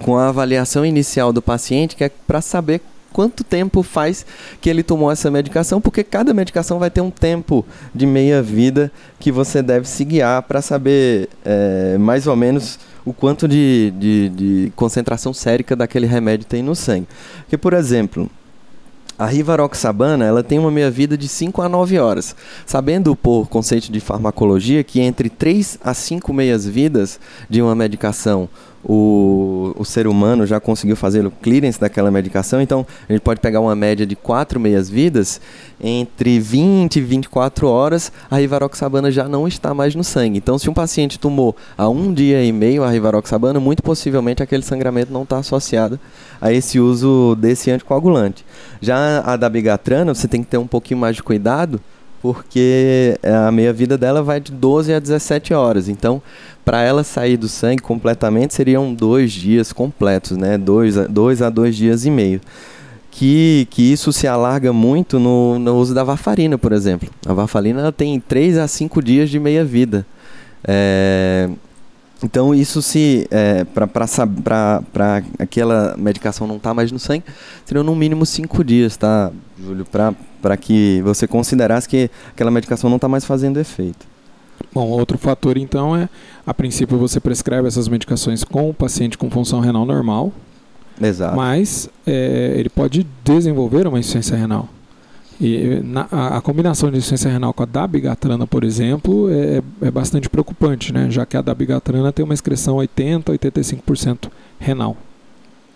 com 0.01 0.17
a 0.17 0.31
avaliação 0.31 0.83
inicial 0.83 1.31
do 1.31 1.43
paciente, 1.43 1.95
que 1.95 2.05
é 2.05 2.09
para 2.09 2.41
saber 2.41 2.81
quanto 3.13 3.45
tempo 3.45 3.83
faz 3.83 4.25
que 4.63 4.71
ele 4.71 4.83
tomou 4.83 5.13
essa 5.13 5.31
medicação, 5.31 5.79
porque 5.79 6.03
cada 6.03 6.33
medicação 6.33 6.79
vai 6.79 6.89
ter 6.89 7.03
um 7.03 7.11
tempo 7.11 7.67
de 7.95 8.07
meia-vida 8.07 8.91
que 9.21 9.31
você 9.31 9.61
deve 9.61 9.87
se 9.87 10.07
guiar 10.07 10.41
para 10.45 10.63
saber 10.63 11.29
é, 11.45 11.99
mais 11.99 12.27
ou 12.27 12.35
menos 12.35 12.79
o 13.05 13.13
quanto 13.13 13.47
de, 13.47 13.93
de, 13.99 14.29
de 14.31 14.73
concentração 14.75 15.35
sérica 15.35 15.77
daquele 15.77 16.07
remédio 16.07 16.47
tem 16.47 16.63
no 16.63 16.75
sangue. 16.75 17.07
Porque, 17.43 17.59
por 17.59 17.75
exemplo, 17.75 18.31
a 19.19 19.27
rivaroxabana 19.27 20.25
ela 20.25 20.43
tem 20.43 20.59
uma 20.59 20.71
meia-vida 20.71 21.17
de 21.17 21.29
5 21.29 21.63
a 21.63 21.69
9 21.69 21.99
horas. 21.99 22.37
Sabendo 22.65 23.17
por 23.17 23.49
conceito 23.49 23.91
de 23.91 24.01
farmacologia 24.01 24.85
que 24.85 25.01
entre 25.01 25.31
3 25.31 25.79
a 25.83 25.95
5 25.95 26.33
meias-vidas 26.33 27.19
de 27.49 27.63
uma 27.63 27.75
medicação 27.75 28.49
o, 28.89 29.75
o 29.77 29.85
ser 29.85 30.07
humano 30.07 30.47
já 30.47 30.61
conseguiu 30.61 30.95
fazer 30.95 31.27
o 31.27 31.31
clearance 31.31 31.81
daquela 31.81 32.11
medicação, 32.11 32.61
então 32.61 32.87
a 33.09 33.13
gente 33.13 33.21
pode 33.21 33.41
pegar 33.41 33.61
uma 33.61 33.75
média 33.75 34.07
de 34.07 34.15
4 34.15 34.61
meias-vidas, 34.61 35.41
entre 35.81 36.39
20 36.39 36.97
e 36.97 37.01
24 37.01 37.67
horas 37.69 38.13
a 38.31 38.37
rivaroxabana 38.37 39.11
já 39.11 39.29
não 39.29 39.49
está 39.49 39.75
mais 39.75 39.95
no 39.95 40.05
sangue. 40.05 40.39
Então 40.39 40.57
se 40.57 40.71
um 40.71 40.75
paciente 40.75 41.19
tomou 41.19 41.57
há 41.77 41.89
um 41.89 42.15
dia 42.15 42.45
e 42.45 42.53
meio 42.53 42.85
a 42.85 42.91
rivaroxabana, 42.91 43.59
muito 43.59 43.83
possivelmente 43.83 44.43
aquele 44.43 44.63
sangramento 44.63 45.13
não 45.13 45.25
está 45.25 45.39
associado 45.39 45.99
a 46.41 46.53
esse 46.53 46.79
uso 46.79 47.35
desse 47.35 47.71
anticoagulante. 47.71 48.45
Já 48.81 49.21
a 49.21 49.37
da 49.37 49.49
bigatrana, 49.49 50.15
você 50.15 50.29
tem 50.29 50.43
que 50.43 50.49
ter 50.49 50.59
um 50.59 50.67
pouquinho 50.67 51.01
mais 51.01 51.17
de 51.17 51.23
cuidado, 51.23 51.81
porque 52.35 53.19
a 53.23 53.51
meia-vida 53.53 53.97
dela 53.97 54.23
vai 54.23 54.41
de 54.41 54.51
12 54.53 54.93
a 54.93 54.99
17 54.99 55.55
horas. 55.55 55.89
Então, 55.89 56.21
para 56.65 56.83
ela 56.83 57.05
sair 57.05 57.37
do 57.37 57.49
sangue 57.49 57.81
completamente, 57.81 58.55
seriam 58.55 58.93
dois 58.93 59.33
dias 59.33 59.73
completos, 59.73 60.37
né? 60.37 60.59
Dois 60.59 60.99
a 60.99 61.07
dois, 61.07 61.41
a 61.41 61.49
dois 61.49 61.77
dias 61.77 62.05
e 62.05 62.11
meio. 62.11 62.41
Que, 63.11 63.67
que 63.71 63.93
isso 63.93 64.13
se 64.13 64.27
alarga 64.27 64.73
muito 64.73 65.19
no, 65.19 65.59
no 65.59 65.77
uso 65.77 65.95
da 65.95 66.05
varfarina, 66.05 66.59
por 66.59 66.73
exemplo. 66.73 67.09
A 67.25 67.33
varfarina 67.33 67.81
ela 67.81 67.93
tem 67.93 68.21
3 68.21 68.59
a 68.59 68.69
5 68.69 69.03
dias 69.03 69.31
de 69.31 69.39
meia-vida. 69.39 70.05
É, 70.63 71.49
então 72.23 72.55
isso 72.55 72.81
se 72.81 73.27
é, 73.31 73.65
para 73.65 75.23
aquela 75.39 75.95
medicação 75.99 76.47
não 76.47 76.57
estar 76.57 76.71
tá 76.71 76.75
mais 76.75 76.91
no 76.91 76.99
sangue, 76.99 77.25
seriam 77.65 77.85
no 77.85 77.95
mínimo 77.95 78.25
cinco 78.25 78.65
dias, 78.65 78.97
tá, 78.97 79.31
Júlio, 79.63 79.87
para 80.41 80.57
que 80.57 81.03
você 81.03 81.27
considerasse 81.27 81.89
que 81.89 82.11
aquela 82.31 82.51
medicação 82.51 82.89
não 82.89 82.97
está 82.97 83.09
mais 83.09 83.25
fazendo 83.25 83.59
efeito. 83.59 84.07
Bom, 84.73 84.89
outro 84.89 85.19
fator 85.19 85.59
então 85.59 85.95
é, 85.95 86.09
a 86.47 86.55
princípio 86.55 86.97
você 86.97 87.21
prescreve 87.21 87.69
essas 87.69 87.89
medicações 87.89 88.43
com 88.43 88.71
o 88.71 88.75
paciente 88.75 89.19
com 89.19 89.31
função 89.31 89.61
renal 89.61 89.85
normal, 89.85 90.33
Exato. 91.01 91.37
mas 91.37 91.91
é, 92.07 92.55
ele 92.57 92.71
pode 92.71 93.07
desenvolver 93.23 93.87
uma 93.87 93.99
insuficiência 93.99 94.37
renal. 94.37 94.69
E 95.41 95.81
na, 95.85 96.07
a, 96.11 96.39
a, 96.39 96.41
combinação 96.41 96.91
de 96.91 96.97
insuficiência 96.97 97.31
renal 97.31 97.53
com 97.53 97.63
a 97.63 97.67
dabigatrana, 97.67 98.47
por 98.47 98.65
exemplo, 98.65 99.29
é, 99.31 99.63
é 99.83 99.91
bastante 99.91 100.31
preocupante, 100.31 100.93
né? 100.93 101.09
já 101.11 101.27
que 101.27 101.37
a 101.37 101.43
dabigatrana 101.43 102.11
tem 102.13 102.25
uma 102.25 102.35
excreção 102.35 102.77
80% 102.77 103.29
a 103.29 103.33
85% 103.33 104.31
renal. 104.59 104.97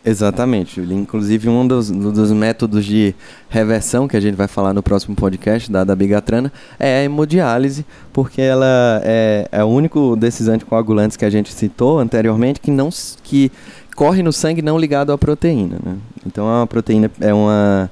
Exatamente. 0.05 0.81
Inclusive, 0.81 1.49
um 1.49 1.67
dos, 1.67 1.91
dos, 1.91 2.33
métodos 2.33 2.87
de 2.87 3.15
reversão 3.51 4.09
que 4.09 4.17
a 4.17 4.21
gente 4.21 4.35
vai 4.35 4.49
falar 4.49 4.73
no 4.73 4.83
próximo 4.83 5.15
podcast 5.15 5.71
da, 5.71 5.85
da 5.85 5.95
bigatrana 5.95 6.51
é 6.79 7.01
a 7.01 7.05
hemodiálise, 7.05 7.85
porque 8.13 8.41
ela 8.41 9.03
é, 9.05 9.47
é 9.53 9.63
o 9.63 9.67
único 9.67 10.17
desses 10.17 10.49
anticoagulantes 10.49 11.19
que 11.19 11.25
a 11.25 11.31
gente 11.31 11.53
citou 11.53 11.99
anteriormente 11.99 12.61
que 12.61 12.71
não 12.71 12.89
que 13.23 13.53
corre 13.95 14.23
no 14.23 14.33
sangue 14.33 14.63
não 14.63 14.79
ligado 14.79 15.13
à 15.13 15.19
proteína. 15.19 15.77
Né? 15.85 15.97
Então, 16.27 16.63
a 16.63 16.67
proteína 16.67 17.11
é 17.21 17.35
uma 17.35 17.91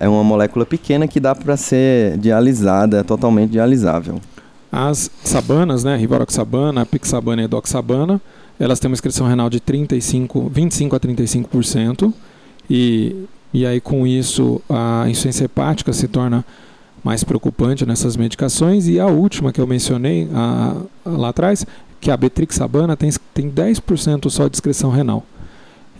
é 0.00 0.08
uma 0.08 0.24
molécula 0.24 0.64
pequena 0.64 1.06
que 1.06 1.20
dá 1.20 1.34
para 1.34 1.58
ser 1.58 2.16
dialisada, 2.16 3.00
é 3.00 3.02
totalmente 3.02 3.50
dialisável. 3.50 4.18
As 4.72 5.10
sabanas, 5.22 5.84
né, 5.84 5.94
rivaroxabana, 5.94 6.86
pixabana 6.86 7.42
e 7.42 7.44
edoxabana, 7.44 8.18
elas 8.58 8.80
têm 8.80 8.90
uma 8.90 8.94
excreção 8.94 9.26
renal 9.26 9.50
de 9.50 9.60
35, 9.60 10.48
25 10.48 10.96
a 10.96 11.00
35%, 11.00 12.12
e, 12.68 13.24
e 13.52 13.66
aí 13.66 13.80
com 13.80 14.06
isso 14.06 14.62
a 14.70 15.04
insuficiência 15.06 15.44
hepática 15.44 15.92
se 15.92 16.08
torna 16.08 16.44
mais 17.04 17.22
preocupante 17.22 17.84
nessas 17.84 18.16
medicações. 18.16 18.88
E 18.88 18.98
a 18.98 19.06
última 19.06 19.52
que 19.52 19.60
eu 19.60 19.66
mencionei 19.66 20.28
a, 20.32 20.76
a, 21.04 21.10
lá 21.10 21.28
atrás, 21.28 21.66
que 22.00 22.10
é 22.10 22.14
a 22.14 22.16
betrixabana, 22.16 22.96
tem, 22.96 23.10
tem 23.34 23.50
10% 23.50 24.30
só 24.30 24.48
de 24.48 24.56
excreção 24.56 24.90
renal. 24.90 25.24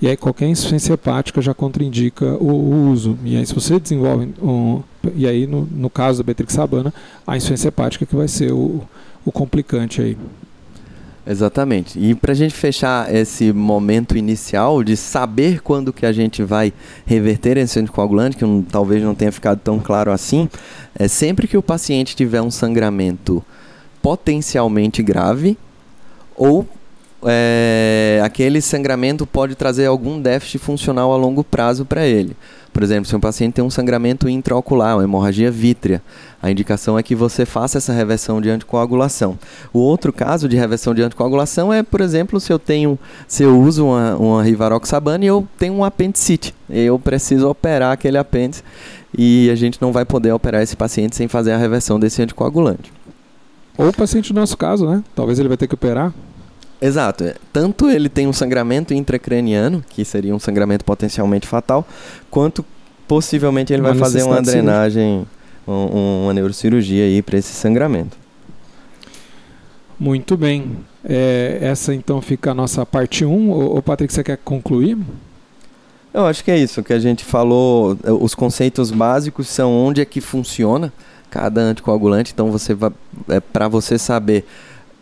E 0.01 0.09
aí 0.09 0.17
qualquer 0.17 0.47
insuficiência 0.47 0.95
hepática 0.95 1.43
já 1.43 1.53
contraindica 1.53 2.25
o, 2.37 2.51
o 2.51 2.91
uso. 2.91 3.19
E 3.23 3.37
aí 3.37 3.47
se 3.47 3.55
você 3.55 3.79
desenvolve 3.79 4.33
um, 4.43 4.83
e 5.15 5.27
aí 5.27 5.47
no, 5.47 5.69
no 5.71 5.91
caso 5.91 6.19
da 6.19 6.25
betrixabana, 6.25 6.93
a 7.27 7.37
insuficiência 7.37 7.69
hepática 7.69 8.07
que 8.07 8.17
vai 8.17 8.27
ser 8.27 8.53
o, 8.53 8.83
o 9.25 9.31
complicante 9.31 10.01
aí. 10.01 10.17
Exatamente. 11.27 11.99
E 11.99 12.15
para 12.15 12.33
a 12.33 12.35
gente 12.35 12.55
fechar 12.55 13.15
esse 13.15 13.53
momento 13.53 14.17
inicial 14.17 14.83
de 14.83 14.97
saber 14.97 15.61
quando 15.61 15.93
que 15.93 16.07
a 16.07 16.13
gente 16.13 16.43
vai 16.43 16.73
reverter 17.05 17.59
esse 17.59 17.79
anticoagulante, 17.79 18.37
que 18.37 18.45
não, 18.45 18.63
talvez 18.63 19.03
não 19.03 19.15
tenha 19.15 19.31
ficado 19.31 19.61
tão 19.61 19.79
claro 19.79 20.11
assim, 20.11 20.49
é 20.99 21.07
sempre 21.07 21.47
que 21.47 21.59
o 21.59 21.63
paciente 21.63 22.17
tiver 22.17 22.41
um 22.41 22.51
sangramento 22.51 23.45
potencialmente 24.03 25.03
grave 25.03 25.59
ou 26.35 26.67
é, 27.25 28.21
aquele 28.25 28.61
sangramento 28.61 29.27
pode 29.27 29.55
trazer 29.55 29.87
algum 29.87 30.21
déficit 30.21 30.59
funcional 30.59 31.13
a 31.13 31.17
longo 31.17 31.45
prazo 31.45 31.85
para 31.85 32.07
ele. 32.07 32.37
Por 32.73 32.83
exemplo, 32.83 33.07
se 33.07 33.17
um 33.17 33.21
paciente 33.21 33.55
tem 33.55 33.65
um 33.65 33.71
sangramento 33.71 34.29
intraocular, 34.29 34.97
uma 34.97 35.03
hemorragia 35.03 35.51
vítrea, 35.51 36.01
a 36.41 36.51
indicação 36.51 36.99
é 36.99 37.03
que 37.03 37.15
você 37.15 37.45
faça 37.45 37.79
essa 37.79 37.93
reversão 37.93 38.41
de 38.41 38.49
anticoagulação. 38.49 39.37
O 39.73 39.81
outro 39.81 40.13
caso 40.13 40.49
de 40.49 40.57
reversão 40.57 40.95
de 40.95 41.03
anticoagulação 41.03 41.73
é, 41.73 41.83
por 41.83 42.01
exemplo, 42.01 42.39
se 42.39 42.53
eu 42.53 42.59
tenho, 42.59 42.99
se 43.27 43.43
eu 43.43 43.61
uso 43.61 43.87
uma, 43.87 44.17
uma 44.17 44.43
Rivaroxabana 44.43 45.25
e 45.25 45.29
eu 45.29 45.47
tenho 45.59 45.75
um 45.75 45.85
apendicite, 45.85 46.55
eu 46.69 46.99
preciso 46.99 47.49
operar 47.49 47.93
aquele 47.93 48.17
apêndice 48.17 48.63
e 49.17 49.51
a 49.51 49.57
gente 49.57 49.83
não 49.83 49.93
vai 49.93 50.05
poder 50.05 50.33
operar 50.33 50.63
esse 50.63 50.77
paciente 50.77 51.17
sem 51.17 51.27
fazer 51.27 51.53
a 51.53 51.59
reversão 51.59 51.99
desse 51.99 52.23
anticoagulante. 52.23 52.93
Ou 53.77 53.89
o 53.89 53.93
paciente 53.93 54.33
no 54.33 54.41
nosso 54.41 54.57
caso, 54.57 54.89
né? 54.89 55.03
Talvez 55.15 55.39
ele 55.39 55.49
vai 55.49 55.57
ter 55.57 55.67
que 55.67 55.75
operar. 55.75 56.13
Exato. 56.81 57.25
É, 57.25 57.35
tanto 57.53 57.89
ele 57.89 58.09
tem 58.09 58.27
um 58.27 58.33
sangramento 58.33 58.95
intracraniano, 58.95 59.85
que 59.89 60.05
seria 60.05 60.35
um 60.35 60.39
sangramento 60.39 60.85
potencialmente 60.85 61.47
fatal, 61.47 61.87
quanto 62.31 62.65
possivelmente 63.07 63.73
ele 63.73 63.83
uma 63.83 63.91
vai 63.91 63.99
fazer 63.99 64.23
uma 64.23 64.41
drenagem, 64.41 65.27
um, 65.67 66.23
uma 66.25 66.33
neurocirurgia 66.33 67.05
aí 67.05 67.21
para 67.21 67.39
esse 67.39 67.53
sangramento. 67.53 68.17
Muito 69.99 70.37
bem. 70.37 70.79
É, 71.05 71.59
essa 71.61 71.95
então 71.95 72.23
fica 72.23 72.53
a 72.53 72.55
nossa 72.55 72.87
parte 72.87 73.25
1. 73.25 73.51
O, 73.51 73.77
o 73.77 73.83
Patrick, 73.83 74.13
você 74.13 74.25
quer 74.25 74.39
concluir? 74.39 74.97
Eu 76.13 76.27
acho 76.27 76.43
que 76.43 76.51
é 76.51 76.59
isso 76.59 76.83
que 76.83 76.93
a 76.93 76.99
gente 76.99 77.25
falou. 77.25 77.99
É, 78.03 78.11
os 78.11 78.35
conceitos 78.35 78.91
básicos 78.91 79.49
são 79.49 79.73
onde 79.73 80.01
é 80.01 80.05
que 80.07 80.23
funciona 80.23 80.91
cada 81.29 81.61
anticoagulante. 81.61 82.33
Então 82.33 82.51
você 82.51 82.73
vai, 82.73 82.91
é, 83.29 83.41
para 83.41 83.69
você 83.69 83.99
saber 83.99 84.47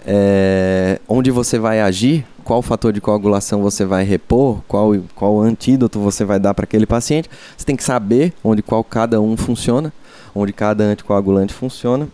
é, 0.07 1.01
onde 1.09 1.31
você 1.31 1.59
vai 1.59 1.81
agir, 1.81 2.25
qual 2.45 2.63
fator 2.63 2.93
de 2.93 3.01
coagulação 3.01 3.61
você 3.61 3.85
vai 3.85 4.05
repor, 4.05 4.61
qual, 4.67 4.95
qual 5.15 5.41
antídoto 5.41 5.99
você 6.01 6.25
vai 6.25 6.39
dar 6.39 6.55
para 6.55 6.65
aquele 6.65 6.87
paciente. 6.87 7.29
Você 7.57 7.65
tem 7.65 7.77
que 7.77 7.85
saber 7.85 8.33
onde 8.43 8.63
qual 8.63 8.83
cada 8.83 9.21
um 9.21 9.37
funciona, 9.37 9.93
onde 10.35 10.53
cada 10.53 10.85
anticoagulante 10.85 11.53
funciona 11.53 12.09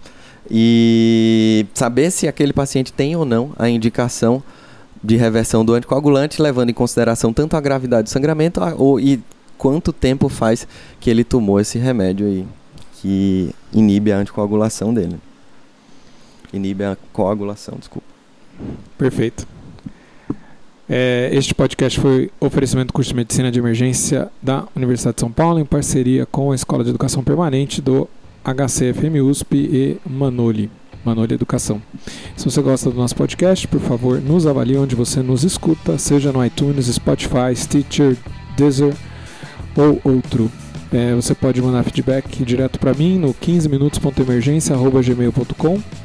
e 0.50 1.66
saber 1.72 2.10
se 2.10 2.28
aquele 2.28 2.52
paciente 2.52 2.92
tem 2.92 3.16
ou 3.16 3.24
não 3.24 3.52
a 3.58 3.68
indicação 3.68 4.42
de 5.02 5.16
reversão 5.16 5.64
do 5.64 5.74
anticoagulante, 5.74 6.40
levando 6.40 6.70
em 6.70 6.74
consideração 6.74 7.32
tanto 7.32 7.56
a 7.56 7.60
gravidade 7.60 8.04
do 8.04 8.10
sangramento 8.10 8.60
ou, 8.76 8.98
e 8.98 9.22
quanto 9.56 9.92
tempo 9.92 10.28
faz 10.28 10.66
que 10.98 11.10
ele 11.10 11.22
tomou 11.24 11.60
esse 11.60 11.78
remédio 11.78 12.26
aí, 12.26 12.46
que 13.00 13.54
inibe 13.72 14.12
a 14.12 14.18
anticoagulação 14.18 14.92
dele 14.92 15.16
inibe 16.56 16.84
a 16.84 16.96
coagulação, 17.12 17.76
desculpa. 17.78 18.06
Perfeito. 18.96 19.46
É, 20.88 21.28
este 21.32 21.52
podcast 21.54 21.98
foi 21.98 22.30
oferecimento 22.38 22.86
do 22.88 22.92
curso 22.92 23.08
de 23.08 23.16
Medicina 23.16 23.50
de 23.50 23.58
Emergência 23.58 24.30
da 24.42 24.68
Universidade 24.76 25.14
de 25.16 25.20
São 25.20 25.32
Paulo, 25.32 25.58
em 25.58 25.64
parceria 25.64 26.26
com 26.26 26.52
a 26.52 26.54
Escola 26.54 26.84
de 26.84 26.90
Educação 26.90 27.24
Permanente 27.24 27.80
do 27.80 28.06
HCFM 28.44 29.22
USP 29.22 29.56
e 29.56 29.96
Manoli, 30.06 30.70
Manoli 31.02 31.32
Educação. 31.32 31.80
Se 32.36 32.44
você 32.44 32.60
gosta 32.60 32.90
do 32.90 32.96
nosso 32.96 33.16
podcast, 33.16 33.66
por 33.66 33.80
favor, 33.80 34.20
nos 34.20 34.46
avalie 34.46 34.76
onde 34.76 34.94
você 34.94 35.22
nos 35.22 35.42
escuta, 35.42 35.96
seja 35.96 36.30
no 36.30 36.44
iTunes, 36.44 36.84
Spotify, 36.86 37.56
Stitcher, 37.56 38.18
Deezer 38.54 38.94
ou 39.74 39.98
outro. 40.04 40.52
É, 40.92 41.14
você 41.14 41.34
pode 41.34 41.62
mandar 41.62 41.82
feedback 41.82 42.44
direto 42.44 42.78
para 42.78 42.92
mim 42.92 43.18
no 43.18 43.32
15minutos.emergência.gmail.com 43.32 46.03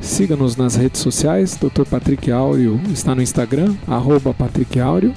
Siga-nos 0.00 0.56
nas 0.56 0.76
redes 0.76 1.00
sociais. 1.00 1.56
Dr. 1.56 1.84
Patrick 1.84 2.30
Áureo 2.30 2.80
está 2.92 3.14
no 3.14 3.22
Instagram, 3.22 3.74
arroba 3.86 4.32
Patrick 4.32 4.80
Áureo. 4.80 5.12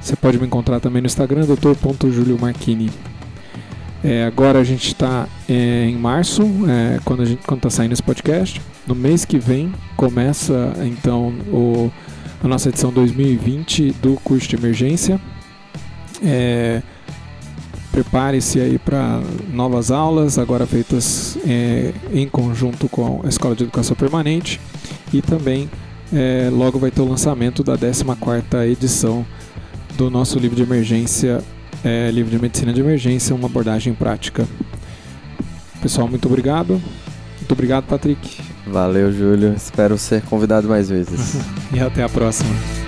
Você 0.00 0.16
pode 0.16 0.38
me 0.38 0.46
encontrar 0.46 0.80
também 0.80 1.02
no 1.02 1.06
Instagram, 1.06 1.46
Dr. 1.46 1.74
É, 4.04 4.24
agora 4.24 4.58
a 4.58 4.64
gente 4.64 4.88
está 4.88 5.28
é, 5.48 5.86
em 5.86 5.96
março, 5.96 6.42
é, 6.68 6.98
quando 7.04 7.22
está 7.24 7.70
saindo 7.70 7.92
esse 7.92 8.02
podcast. 8.02 8.60
No 8.86 8.94
mês 8.94 9.24
que 9.24 9.38
vem 9.38 9.72
começa 9.96 10.72
então 10.82 11.28
o, 11.52 11.90
a 12.42 12.48
nossa 12.48 12.68
edição 12.68 12.92
2020 12.92 13.92
do 14.02 14.14
curso 14.24 14.48
de 14.48 14.56
emergência. 14.56 15.20
É, 16.20 16.82
Prepare-se 17.92 18.58
aí 18.58 18.78
para 18.78 19.20
novas 19.52 19.90
aulas, 19.90 20.38
agora 20.38 20.66
feitas 20.66 21.36
é, 21.46 21.92
em 22.10 22.26
conjunto 22.26 22.88
com 22.88 23.20
a 23.22 23.28
Escola 23.28 23.54
de 23.54 23.64
Educação 23.64 23.94
Permanente 23.94 24.58
e 25.12 25.20
também 25.20 25.70
é, 26.10 26.48
logo 26.50 26.78
vai 26.78 26.90
ter 26.90 27.02
o 27.02 27.08
lançamento 27.08 27.62
da 27.62 27.76
14ª 27.76 28.66
edição 28.66 29.26
do 29.96 30.10
nosso 30.10 30.38
livro 30.38 30.56
de 30.56 30.62
emergência, 30.62 31.42
é, 31.84 32.10
livro 32.10 32.30
de 32.30 32.40
medicina 32.40 32.72
de 32.72 32.80
emergência, 32.80 33.34
uma 33.34 33.46
abordagem 33.46 33.92
prática. 33.92 34.48
Pessoal, 35.82 36.08
muito 36.08 36.26
obrigado. 36.26 36.80
Muito 37.38 37.52
obrigado, 37.52 37.84
Patrick. 37.84 38.40
Valeu, 38.66 39.12
Júlio. 39.12 39.52
Espero 39.54 39.98
ser 39.98 40.22
convidado 40.22 40.66
mais 40.66 40.88
vezes. 40.88 41.36
e 41.74 41.80
até 41.80 42.02
a 42.02 42.08
próxima. 42.08 42.81